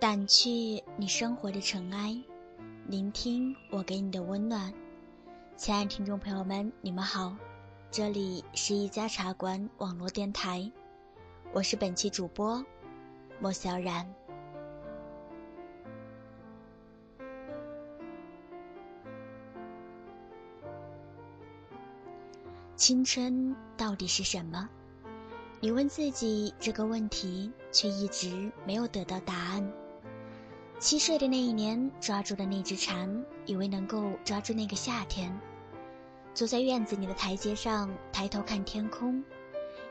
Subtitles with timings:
[0.00, 2.18] 掸去你生活的尘埃，
[2.86, 4.72] 聆听我给你的温暖。
[5.58, 7.36] 亲爱的听众朋友们，你们好，
[7.90, 10.72] 这里是一家茶馆网络电台，
[11.52, 12.64] 我是本期主播
[13.40, 14.10] 莫小然。
[22.74, 24.66] 青春到底是什么？
[25.60, 29.70] 你问自己这个问题，却一直没有得到答案。
[30.80, 35.38] 七岁的那一年，抓住的那只蝉，以为能够抓住那个夏天。
[36.32, 39.22] 坐在院子里的台阶上，抬头看天空，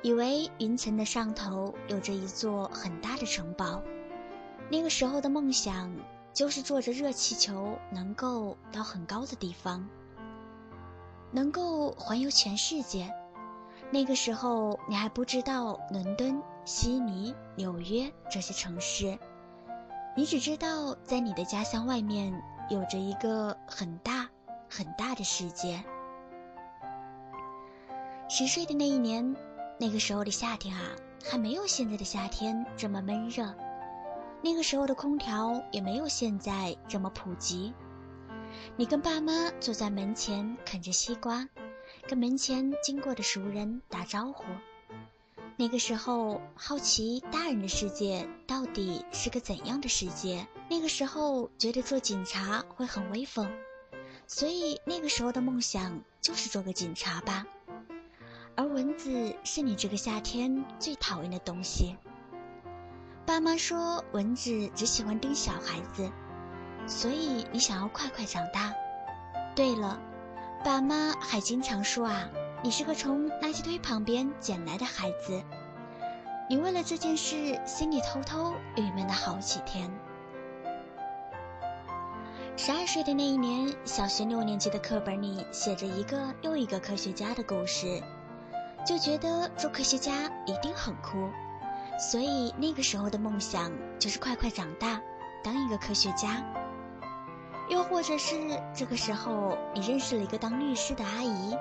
[0.02, 3.84] 以为云层的上头有着一座很大的城堡。
[4.68, 5.96] 那个时候的梦想，
[6.34, 9.88] 就是坐着热气球，能够到很高的地方，
[11.32, 13.14] 能够环游全世界。
[13.92, 19.20] 那个时候，你还不知道伦敦、悉尼、纽约这些城市，
[20.16, 22.34] 你只知道在你的家乡外面
[22.70, 24.28] 有着一个很大、
[24.70, 25.84] 很大的世界。
[28.28, 29.36] 十岁的那一年，
[29.80, 30.84] 那个时候的夏天啊，
[31.24, 33.54] 还没有现在的夏天这么闷热，
[34.44, 37.74] 那个时候的空调也没有现在这么普及。
[38.76, 41.48] 你跟爸妈坐在门前啃着西瓜。
[42.08, 44.44] 跟门前经过的熟人打招呼。
[45.60, 50.48] 那个时候，好奇大人的世界到底是个怎样的世界。
[50.70, 53.52] 那个时候，觉得做警察会很威风，
[54.26, 57.46] 所以那个时候的梦想就是做个警察吧。
[58.56, 61.98] 而蚊子是你这个夏天最讨厌的东西。
[63.26, 66.10] 爸妈说蚊子只喜欢叮小孩子，
[66.88, 68.74] 所以你想要快快长大。
[69.58, 70.00] 对了。
[70.64, 72.30] 爸妈还经常说啊，
[72.62, 75.42] 你是个从垃圾堆旁边捡来的孩子。
[76.50, 79.90] 你为了这件事，心里偷偷郁闷了好几天。
[82.58, 88.04] 十二岁的那一年，小学六年级的课本里写着一个又一个科学家的故事，
[88.86, 91.30] 就觉得做科学家一定很酷，
[91.98, 95.00] 所以那个时候的梦想就是快快长大，
[95.42, 96.44] 当一个科学家。
[97.70, 98.36] 又或者是
[98.76, 101.56] 这个时候，你认识了一个当律师的阿姨，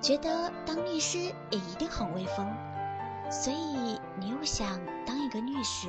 [0.00, 2.46] 觉得当律师也一定很威风，
[3.30, 5.88] 所以你又想当一个律师。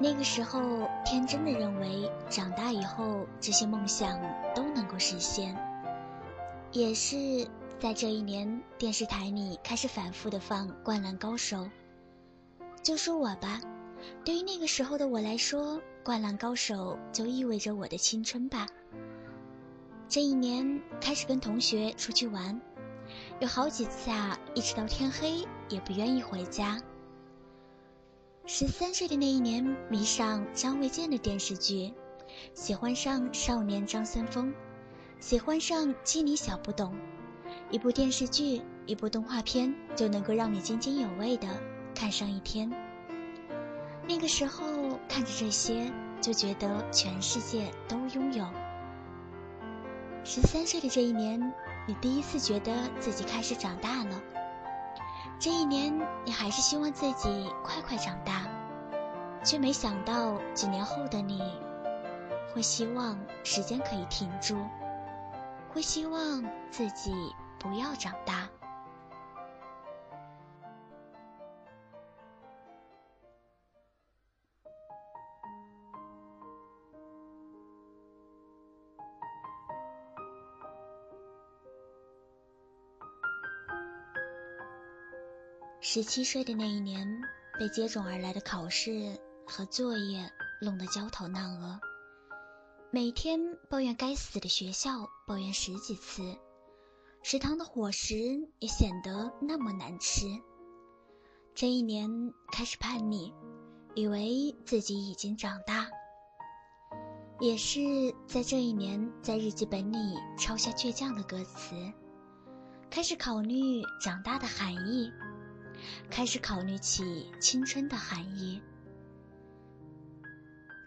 [0.00, 4.20] 那个时候，天真的认为长大以后这些梦想
[4.54, 5.56] 都能够实现。
[6.70, 7.48] 也是
[7.80, 11.56] 在这一年，电视台里开始反复的放《灌篮高手》，
[12.82, 13.60] 就说我吧。
[14.24, 18.66] 对于那个时候的我来说，《灌篮高手》就意味着我的青春吧。
[20.08, 22.58] 这一年开始跟同学出去玩，
[23.40, 26.80] 有好几次啊，一直到天黑也不愿意回家。
[28.46, 31.92] 十三岁的那一年，迷上张卫健的电视剧，
[32.54, 34.50] 喜欢上少年张三丰，
[35.20, 36.96] 喜欢上机灵小不懂。
[37.70, 41.46] 一部电视剧，一部动画片，就能够让你津津有味的
[41.94, 42.72] 看上一天。
[44.08, 44.64] 那个时候
[45.06, 48.46] 看着这些，就觉得全世界都拥有。
[50.24, 51.40] 十三岁的这一年，
[51.86, 54.20] 你第一次觉得自己开始长大了。
[55.38, 58.46] 这一年，你还是希望自己快快长大，
[59.42, 61.40] 却没想到几年后的你，
[62.52, 64.56] 会希望时间可以停住，
[65.72, 67.12] 会希望自己
[67.58, 68.37] 不要长大。
[85.98, 87.20] 十七岁的那一年，
[87.58, 90.30] 被接踵而来的考试和作业
[90.62, 91.80] 弄得焦头烂额，
[92.92, 96.22] 每天抱怨该死的学校，抱怨十几次，
[97.24, 98.14] 食堂的伙食
[98.60, 100.26] 也显得那么难吃。
[101.52, 102.08] 这一年
[102.52, 103.34] 开始叛逆，
[103.96, 105.88] 以为自己已经长大。
[107.40, 107.80] 也是
[108.28, 109.98] 在这一年，在日记本里
[110.38, 111.74] 抄下倔强的歌词，
[112.88, 115.12] 开始考虑长大的含义。
[116.10, 118.60] 开始考虑起青春的含义，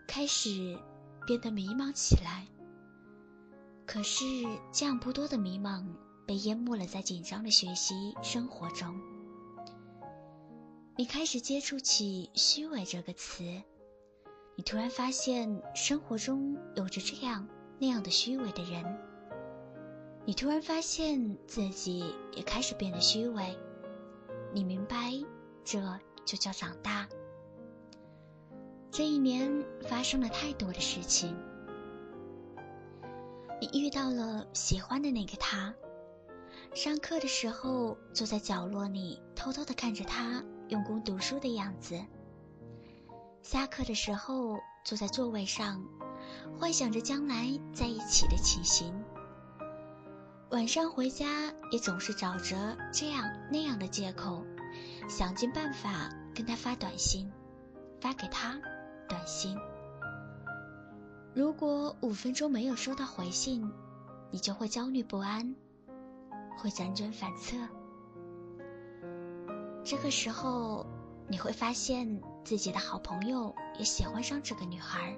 [0.08, 0.78] 开始
[1.26, 2.48] 变得迷茫起来。
[3.86, 4.26] 可是
[4.72, 5.86] 这样不多的迷茫
[6.26, 9.00] 被淹没了在紧张的学习生活中。
[10.98, 13.44] 你开始接触起“虚伪”这个词，
[14.56, 17.48] 你突然发现生活中有着这样
[17.80, 18.86] 那样的虚伪的人，
[20.26, 23.58] 你突然发现自己也开始变得虚伪。
[24.54, 25.14] 你明白，
[25.64, 25.82] 这
[26.26, 27.08] 就叫长大。
[28.92, 31.36] 这一年发生了太多的事情，
[33.62, 35.74] 你遇到了喜欢的那个他，
[36.74, 41.98] 上课的时候坐在角落里偷偷的看着他用功读书的样子，
[43.42, 45.82] 下课的时候坐在座位上，
[46.60, 48.94] 幻想着将来在一起的情形。
[50.52, 51.26] 晚上回家
[51.72, 54.46] 也总是找着这样那样的借口，
[55.08, 57.32] 想尽办法跟他发短信，
[58.02, 58.60] 发给他
[59.08, 59.58] 短信。
[61.34, 63.72] 如果五分钟没有收到回信，
[64.30, 65.56] 你就会焦虑不安，
[66.58, 67.56] 会辗转反侧。
[69.86, 70.86] 这个时候，
[71.30, 75.18] 你会发现自己的好朋友也喜欢上这个女孩，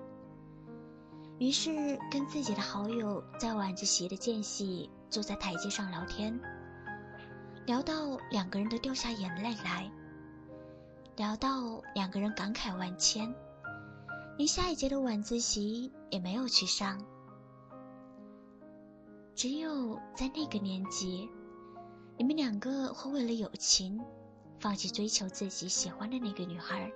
[1.39, 4.91] 于是跟自己的好友在晚自习的间隙。
[5.13, 6.39] 坐在台阶上聊天，
[7.67, 9.87] 聊到两个人都掉下眼泪来，
[11.17, 13.31] 聊到两个人感慨万千，
[14.39, 16.99] 连下一节的晚自习也没有去上。
[19.35, 21.29] 只有在那个年纪，
[22.17, 24.03] 你们两个会为了友情，
[24.59, 26.91] 放弃追求自己喜欢的那个女孩。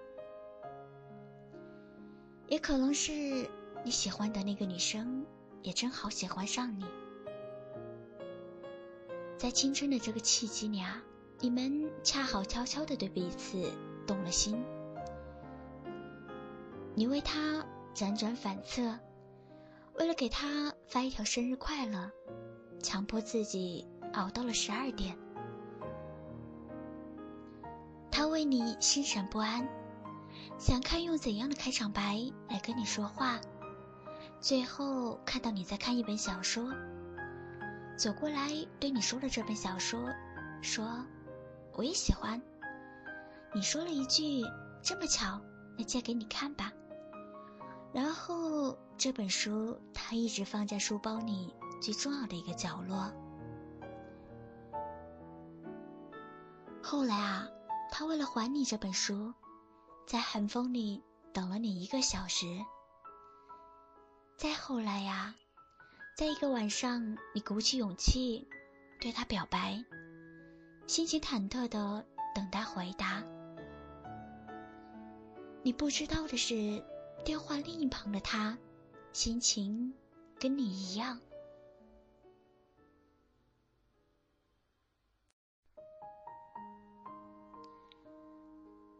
[2.47, 3.47] 也可能是
[3.85, 5.23] 你喜欢的那个女生，
[5.61, 6.83] 也正好喜欢上你。
[9.37, 10.99] 在青春的这个契机里啊，
[11.39, 13.71] 你们恰好悄悄的对彼此
[14.07, 14.59] 动了心。
[16.95, 17.63] 你为他
[17.93, 18.97] 辗转反侧，
[19.99, 22.11] 为了给他发一条生日快乐，
[22.81, 25.15] 强迫自己熬到了十二点。
[28.09, 29.69] 他为你心神不安，
[30.57, 32.19] 想看用怎样的开场白
[32.49, 33.39] 来跟你说话，
[34.41, 36.73] 最后看到你在看一本小说。
[37.97, 39.99] 走过来对你说了这本小说，
[40.61, 41.03] 说
[41.73, 42.39] 我也喜欢。
[43.55, 44.43] 你说了一句
[44.83, 45.41] 这么巧，
[45.75, 46.71] 那借给你看吧。
[47.91, 51.51] 然后这本书他一直放在书包里
[51.81, 53.11] 最重要的一个角落。
[56.83, 57.47] 后来啊，
[57.91, 59.33] 他为了还你这本书，
[60.05, 61.03] 在寒风里
[61.33, 62.45] 等了你一个小时。
[64.37, 65.33] 再后来呀。
[66.17, 68.47] 在一个晚上，你鼓起勇气
[68.99, 69.85] 对他表白，
[70.87, 72.03] 心情忐忑的
[72.33, 73.23] 等待回答。
[75.61, 76.83] 你不知道的是，
[77.23, 78.57] 电话另一旁的他，
[79.13, 79.93] 心情
[80.39, 81.21] 跟你一样。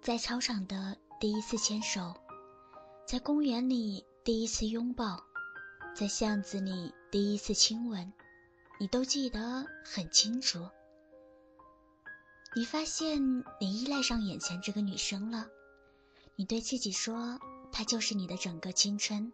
[0.03, 2.13] 在操场的第一次牵手，
[3.07, 5.19] 在公园里第一次拥抱，
[5.95, 6.93] 在巷子里。
[7.09, 8.11] 第一次亲吻，
[8.81, 10.67] 你都记得很清楚。
[12.53, 15.47] 你发现你依赖上眼前这个女生了，
[16.35, 17.39] 你对自己说，
[17.71, 19.31] 她就是你的整个青春。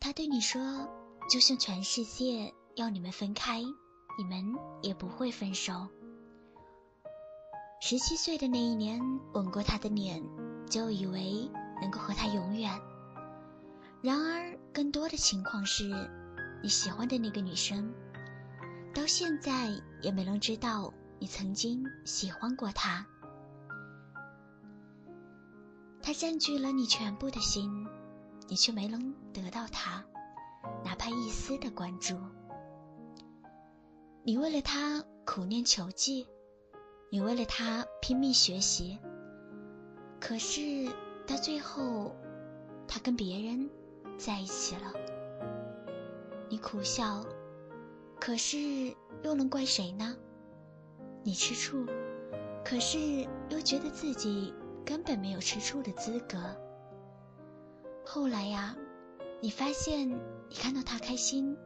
[0.00, 0.88] 她对你说，
[1.28, 3.60] 就算全世界要你们分开，
[4.16, 5.88] 你们也不会分手。
[7.82, 8.98] 十七岁的那一年，
[9.34, 10.22] 吻过她的脸，
[10.70, 11.50] 就以为
[11.82, 12.80] 能够和她永远。
[14.00, 15.92] 然而，更多的情况是。
[16.66, 17.94] 你喜欢的那个女生，
[18.92, 19.70] 到现在
[20.02, 23.06] 也没能知道你曾经喜欢过她。
[26.02, 27.86] 她占据了你全部的心，
[28.48, 30.04] 你却没能得到她，
[30.84, 32.18] 哪怕一丝的关注。
[34.24, 36.26] 你为了她苦练球技，
[37.12, 38.98] 你为了她拼命学习，
[40.18, 40.92] 可是
[41.28, 42.12] 到最后，
[42.88, 43.70] 她跟别人
[44.18, 44.92] 在一起了。
[46.48, 47.24] 你苦笑，
[48.20, 50.16] 可是又能怪谁呢？
[51.24, 51.84] 你吃醋，
[52.64, 56.38] 可是又觉得自己根本没有吃醋的资格。
[58.04, 58.76] 后来呀，
[59.40, 61.56] 你发现你看到他开心，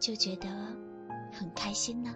[0.00, 0.48] 就觉得
[1.32, 2.12] 很开心呢。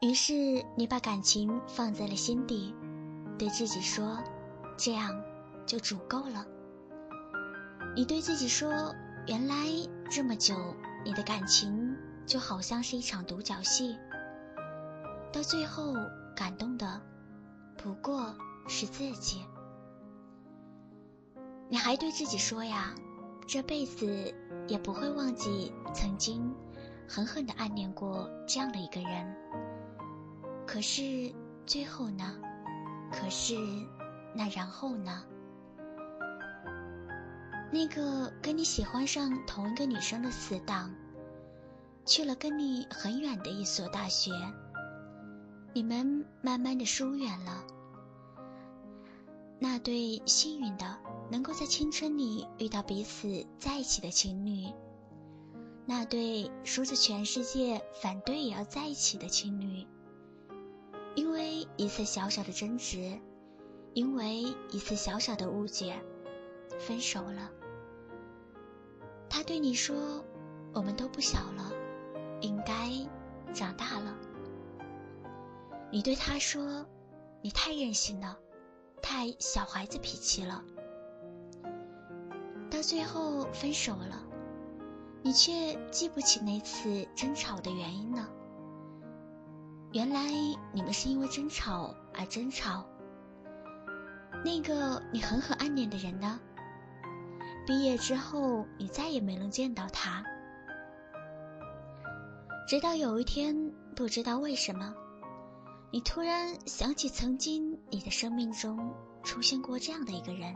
[0.00, 0.34] 于是
[0.76, 2.74] 你把感情放在了心底，
[3.38, 4.18] 对自己说
[4.76, 5.22] ：“这样
[5.64, 6.44] 就足够了。”
[7.94, 8.92] 你对自己说。
[9.26, 9.56] 原来
[10.08, 10.54] 这么久，
[11.04, 13.98] 你的感情就好像是一场独角戏，
[15.32, 15.94] 到最后
[16.36, 17.00] 感动的
[17.76, 18.32] 不过
[18.68, 19.44] 是自己。
[21.68, 22.94] 你还对自己说呀，
[23.48, 24.32] 这辈子
[24.68, 26.54] 也不会忘记曾经
[27.08, 29.36] 狠狠的暗恋过这样的一个人。
[30.64, 31.34] 可是
[31.66, 32.36] 最后呢？
[33.10, 33.56] 可是
[34.32, 35.24] 那然后呢？
[37.76, 40.94] 那个跟你喜欢上同一个女生的死党，
[42.06, 44.30] 去了跟你很远的一所大学。
[45.74, 47.66] 你们慢慢的疏远了。
[49.58, 50.96] 那对幸运的
[51.30, 54.72] 能够在青春里遇到彼此在一起的情侣，
[55.84, 59.86] 那对说着全世界反对也要在一起的情侣，
[61.14, 63.20] 因为一次小小的争执，
[63.92, 66.02] 因为一次小小的误解，
[66.78, 67.50] 分手了。
[69.28, 70.24] 他对你说
[70.72, 71.72] ：“我们都不小了，
[72.40, 72.90] 应该
[73.52, 74.16] 长大了。”
[75.92, 76.86] 你对他说
[77.42, 78.38] ：“你太任性了，
[79.02, 80.64] 太小孩子脾气了。”
[82.70, 84.22] 到最后分手了，
[85.22, 88.28] 你却记不起那次争吵的原因了。
[89.92, 90.28] 原来
[90.72, 92.84] 你们是因为争吵而争吵。
[94.44, 96.38] 那个你狠狠暗恋的人呢？
[97.66, 100.24] 毕业之后，你再也没能见到他。
[102.68, 104.94] 直到有一天，不知道为什么。
[105.92, 110.54] 你突然想起曾经你的生命中出现过这样的一个人，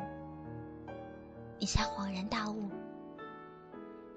[1.58, 2.70] 你才恍然大悟，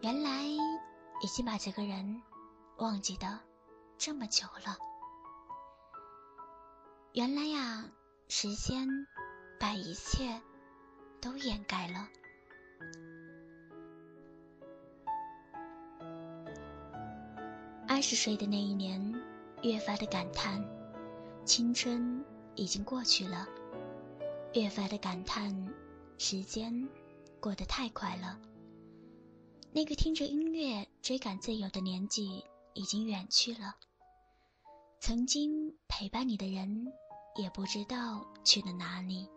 [0.02, 2.22] 原来已经把这个人
[2.78, 3.40] 忘记的
[3.98, 4.78] 这么久了。
[7.14, 7.86] 原来呀，
[8.28, 8.88] 时间
[9.60, 10.42] 把一切
[11.22, 12.08] 都掩盖了。
[17.88, 19.13] 二十岁的那一年，
[19.62, 20.63] 越发的感叹。
[21.46, 22.24] 青春
[22.56, 23.48] 已经过去了，
[24.54, 25.54] 越发的感叹，
[26.18, 26.88] 时间
[27.40, 28.40] 过得太快了。
[29.72, 33.75] 那个听着音乐追赶自由的年纪已经远去了，
[35.00, 36.92] 曾经陪伴你的人
[37.36, 39.30] 也不知道去了哪里。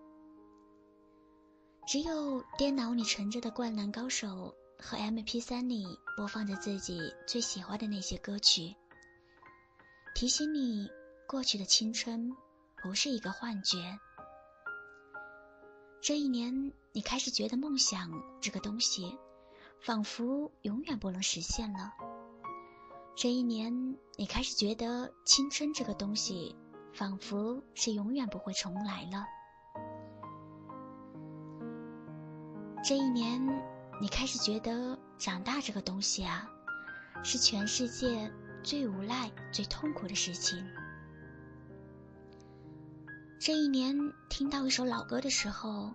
[1.87, 4.53] 只有电脑里存着的《灌篮高手》
[4.83, 8.75] 和 MP3 里播放着自己最喜欢的那些歌曲，
[10.15, 10.89] 提醒你。
[11.29, 12.31] 过去的青春
[12.81, 13.99] 不是一个幻觉。
[16.01, 19.19] 这一年，你开始觉得梦想这个东西，
[19.81, 21.93] 仿佛永远不能实现了。
[23.17, 26.55] 这一年，你开始觉得青春这个东西，
[26.93, 29.27] 仿佛是永远不会重来了。
[32.89, 33.45] 这一年，
[34.01, 36.49] 你开始觉得长大这个东西啊，
[37.25, 38.31] 是全世界
[38.63, 40.65] 最无奈、最痛苦的事情。
[43.41, 43.93] 这一年，
[44.31, 45.91] 听到一首老歌的时候，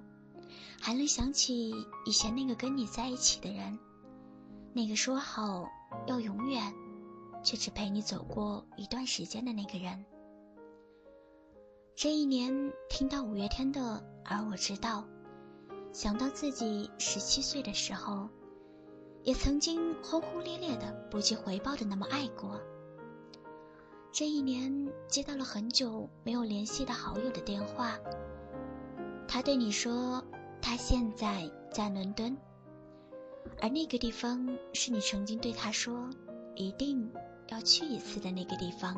[0.81, 1.73] 还能想起
[2.05, 3.79] 以前那个跟你在一起的人，
[4.73, 5.69] 那个说好
[6.07, 6.73] 要永远，
[7.41, 10.03] 却只陪你走过一段时间的那个人。
[11.95, 13.79] 这一年，听到五月天的
[14.25, 15.03] 《而我知道》，
[15.93, 18.29] 想到自己十七岁的时候，
[19.23, 22.59] 也曾经轰轰烈烈的、不计回报的那么爱过。
[24.11, 27.97] 这一年，接到了很久没有联系的好友的电话。
[29.27, 30.23] 他对你说，
[30.61, 32.35] 他现在在伦敦，
[33.61, 36.09] 而那个地方是你曾经对他说
[36.55, 37.09] 一定
[37.47, 38.95] 要去一次的那个地方。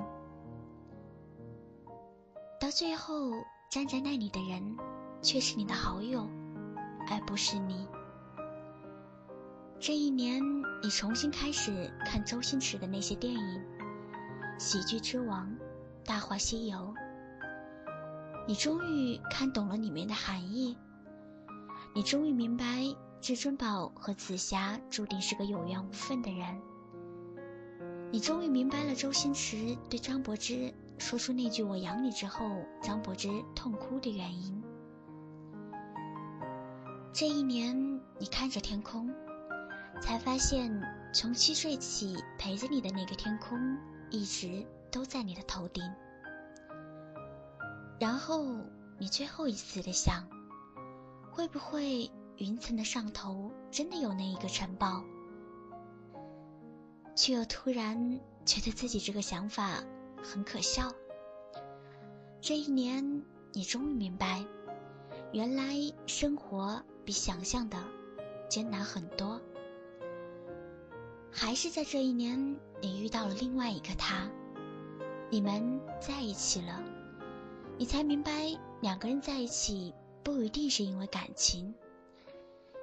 [2.59, 3.31] 到最后，
[3.69, 4.77] 站在那里的人
[5.21, 6.27] 却是你的好友，
[7.09, 7.87] 而不是你。
[9.79, 10.41] 这一年，
[10.81, 13.61] 你重新开始看周星驰的那些电影。
[14.57, 15.47] 喜剧之王，
[16.07, 16.77] 《大话西游》，
[18.47, 20.77] 你终于看懂了里面的含义。
[21.93, 22.65] 你终于明白，
[23.19, 26.61] 至尊宝和紫霞注定是个有缘无分的人。
[28.09, 32.45] 你终于明白了周星驰对张柏芝说出那句“我养你”之后，
[32.81, 34.62] 张柏芝痛哭的原因。
[37.13, 39.13] 这一年，你看着天空，
[40.01, 40.81] 才发现
[41.13, 43.77] 从七岁起陪着你的那个天空。
[44.09, 45.83] 一直都在你的头顶，
[47.99, 48.45] 然后
[48.99, 50.27] 你最后一次的想，
[51.31, 55.03] 会不会云层的上头真的有那一个城堡？
[57.15, 59.83] 却又突然觉得自己这个想法
[60.23, 60.91] 很可笑。
[62.39, 64.45] 这一年，你终于明白，
[65.31, 65.73] 原来
[66.05, 67.77] 生活比想象的
[68.49, 69.39] 艰难很多。
[71.31, 74.29] 还是在这一年，你遇到了另外一个他，
[75.29, 76.81] 你们在一起了，
[77.77, 79.93] 你才明白两个人在一起
[80.23, 81.73] 不一定是因为感情，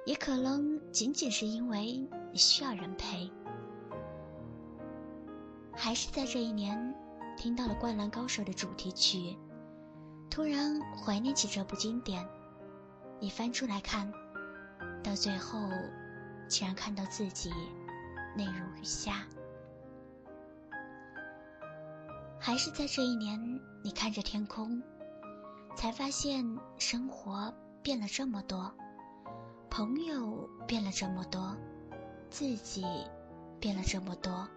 [0.05, 3.31] 也可能仅仅是因为你需要人陪。
[5.73, 6.93] 还是在这一年，
[7.37, 9.37] 听到了《灌篮高手》的主题曲，
[10.29, 12.27] 突然怀念起这部经典，
[13.21, 14.11] 你翻出来看，
[15.01, 15.59] 到最后，
[16.49, 17.53] 竟然看到自己。
[18.33, 19.25] 泪如雨下，
[22.39, 23.37] 还是在这一年，
[23.83, 24.81] 你看着天空，
[25.75, 28.73] 才发现生活变了这么多，
[29.69, 31.57] 朋友变了这么多，
[32.29, 32.85] 自己
[33.59, 34.47] 变了这么多。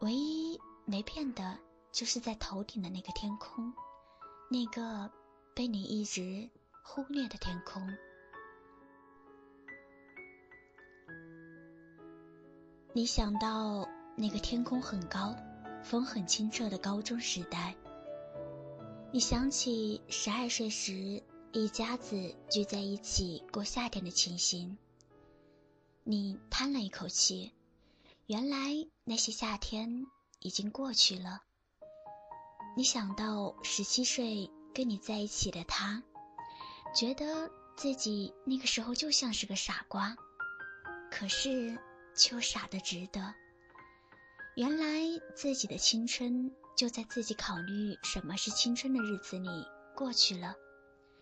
[0.00, 1.56] 唯一没变的，
[1.92, 3.72] 就是在头顶的那个天空，
[4.50, 5.08] 那个
[5.58, 6.48] 被你一直
[6.84, 7.82] 忽略的天空。
[12.92, 15.34] 你想到那个天空很高、
[15.82, 17.74] 风很清澈的高中时代，
[19.10, 24.78] 你想起十二岁时一家子聚在一起过夏天的情形，
[26.04, 27.52] 你叹了一口气。
[28.26, 30.06] 原来那些夏天
[30.38, 31.40] 已经过去了。
[32.76, 34.48] 你想到十七岁
[34.78, 36.04] 跟你在一起的他，
[36.94, 40.14] 觉得自己那个时候就像是个傻瓜，
[41.10, 41.76] 可是
[42.14, 43.34] 却傻得值得。
[44.54, 49.48] 原来自己的青春就在自己考虑什么是青春的日子里
[49.96, 50.54] 过去了。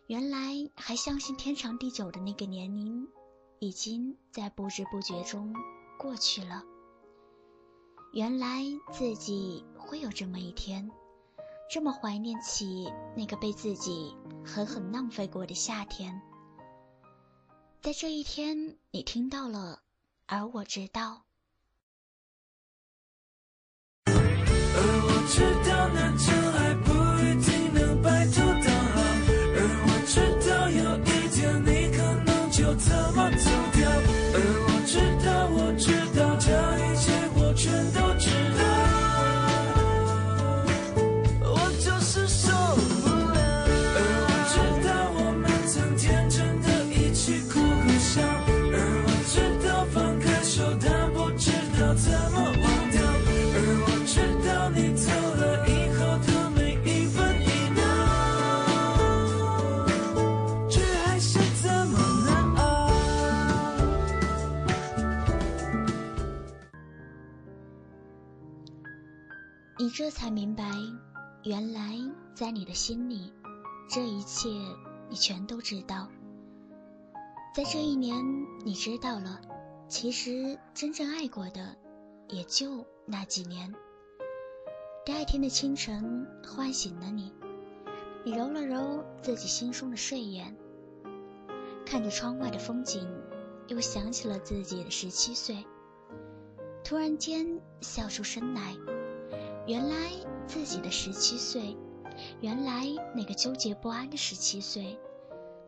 [0.06, 3.08] 原来还相信天长地久的那个年龄，
[3.58, 5.54] 已经在不知不觉中
[5.98, 6.62] 过去了。
[8.12, 10.90] 原来自己会有这么一天，
[11.68, 16.22] 这么怀念起那个被自己狠狠浪费过的夏天。
[17.82, 19.82] 在这一天，你听到了，
[20.26, 21.24] 而我知道。
[24.06, 26.16] 而我知道，那
[70.26, 70.64] 才明白，
[71.44, 71.96] 原来
[72.34, 73.32] 在你的心里，
[73.88, 74.48] 这一切
[75.08, 76.08] 你全都知道。
[77.54, 78.24] 在这一年，
[78.64, 79.40] 你知道了，
[79.86, 81.76] 其实真正爱过的，
[82.28, 83.72] 也就那几年。
[85.04, 87.32] 第二天的清晨，唤醒了你，
[88.24, 90.56] 你揉了揉自己惺忪的睡眼，
[91.86, 93.08] 看着窗外的风景，
[93.68, 95.64] 又想起了自己的十七岁，
[96.82, 97.46] 突然间
[97.80, 98.74] 笑出声来。
[99.66, 99.96] 原来
[100.46, 101.76] 自己的十七岁，
[102.40, 104.96] 原来那个纠结不安的十七岁，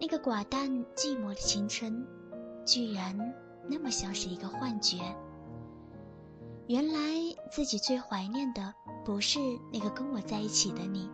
[0.01, 2.07] 那个寡淡寂寞的青春，
[2.65, 3.35] 居然
[3.69, 4.99] 那么像是一个幻觉。
[6.69, 7.01] 原来
[7.51, 8.73] 自己最怀念的，
[9.05, 9.41] 不是
[9.73, 11.11] 那个跟我在一起的你，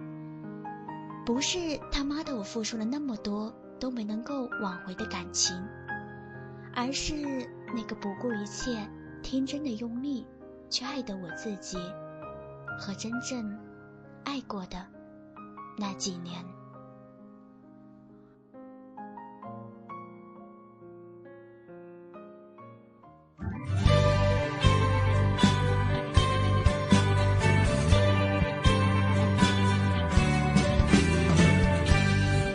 [1.24, 1.58] 不是
[1.90, 5.56] 他妈的我付出了那么多都没能够挽回的感情，
[6.74, 7.14] 而是
[7.74, 8.86] 那个不顾一切、
[9.22, 10.26] 天真的用力
[10.68, 11.78] 去爱的我自己。
[12.78, 13.58] 和真正
[14.24, 14.84] 爱过的
[15.78, 16.44] 那几年。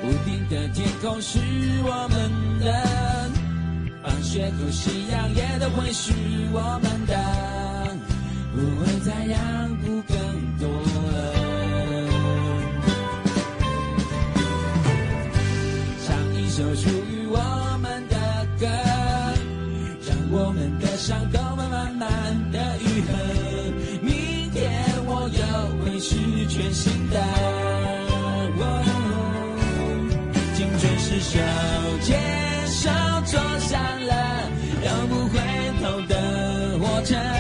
[0.04, 1.40] 屋顶的天空是
[1.84, 2.72] 我们的，
[4.04, 6.12] 放学后夕阳也都会是
[6.52, 7.59] 我们的。
[8.60, 10.18] 不会再让步更
[10.60, 11.18] 多了。
[16.06, 17.38] 唱一首属于我
[17.82, 18.16] 们的
[18.60, 18.68] 歌，
[20.06, 23.08] 让我们的伤都慢慢慢的愈合。
[24.02, 25.40] 明天我又
[25.82, 26.16] 会是
[26.48, 27.16] 全新的。
[30.54, 31.40] 青春是手
[32.02, 32.20] 牵
[32.68, 32.90] 手
[33.26, 34.14] 坐上了
[34.84, 35.40] 永不回
[35.82, 36.14] 头的
[36.80, 37.39] 火车。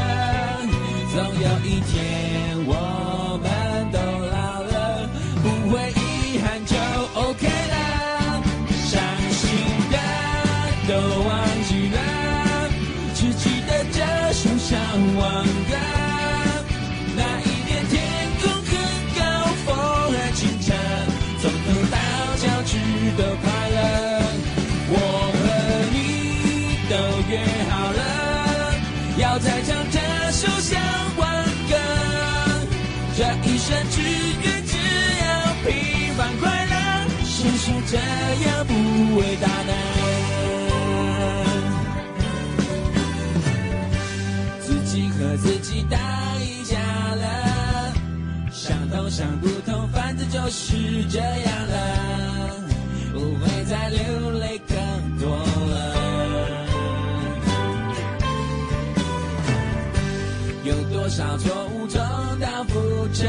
[37.88, 38.74] 这样不
[39.18, 39.74] 伟大呢
[44.60, 45.98] 自己和自己打
[46.40, 46.78] 一架
[47.16, 47.94] 了
[48.52, 52.20] 想通想不通反正就是这样了。
[53.14, 55.96] 不会再流泪更多了。
[60.64, 62.00] 有多少错误重
[62.40, 63.28] 蹈覆辙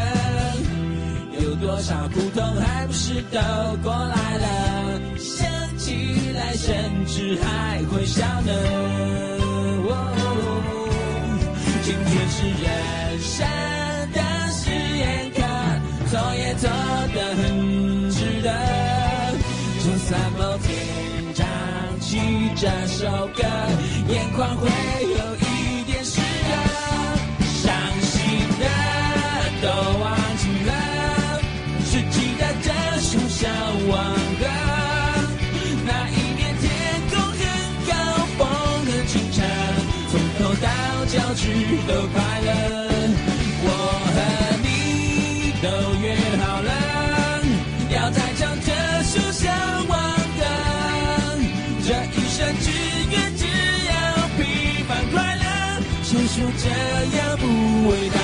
[1.70, 3.38] 多少苦痛还不是都
[3.80, 5.00] 过来了？
[5.16, 5.46] 想
[5.78, 8.52] 起来甚至还会笑呢。
[9.86, 9.94] 哦、
[11.84, 12.66] 今天是人
[13.20, 13.46] 生
[14.10, 14.18] 的
[14.50, 15.38] 试验课，
[16.10, 16.68] 错也做
[17.14, 18.50] 得很值得。
[19.78, 20.66] 就算某天
[21.32, 21.46] 唱
[22.00, 22.18] 起
[22.56, 23.44] 这首歌，
[24.08, 24.68] 眼眶会
[25.12, 25.29] 有
[41.86, 42.48] 都快乐。
[43.62, 43.66] 我
[44.06, 44.16] 和
[44.62, 45.66] 你都
[46.00, 46.04] 约
[46.40, 46.70] 好了，
[47.94, 48.68] 要再唱这
[49.04, 49.44] 首向
[49.88, 49.98] 往
[50.38, 50.40] 歌。
[51.82, 52.66] 这一生只
[53.10, 53.44] 愿只
[53.88, 53.92] 要
[54.36, 54.40] 平
[54.86, 55.44] 凡快乐，
[56.02, 56.64] 谁说这
[57.18, 57.44] 样不
[57.90, 58.18] 伟大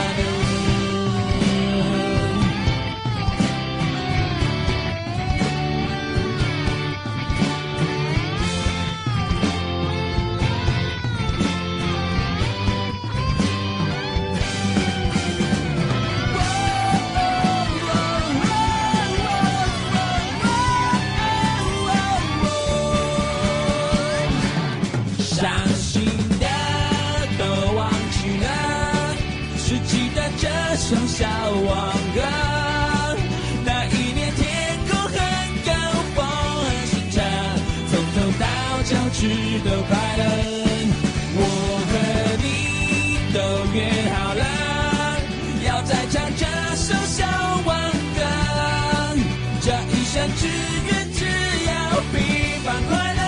[50.47, 50.53] 只
[50.87, 51.21] 愿只
[51.67, 51.71] 要
[52.13, 52.17] 平
[52.65, 53.21] 凡快乐，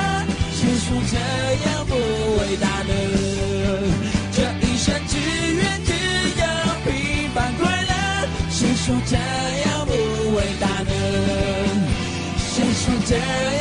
[0.52, 1.14] 谁说这
[1.68, 1.92] 样不
[2.38, 2.92] 伟大呢？
[4.33, 5.90] 这一生只愿只
[6.38, 6.42] 要
[6.85, 6.88] 平
[7.35, 7.92] 凡快乐，
[8.50, 9.92] 谁说这样不
[10.37, 10.90] 伟大呢？
[12.38, 13.57] 谁说这样？